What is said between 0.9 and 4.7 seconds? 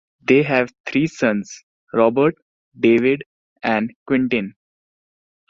sons: Robert, David, and Quentin.